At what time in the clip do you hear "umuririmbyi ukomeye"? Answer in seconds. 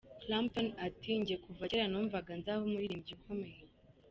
2.67-3.59